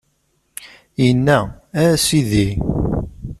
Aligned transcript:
Inna-a: 1.07 1.45
A 1.83 1.85
Sidi! 2.05 2.47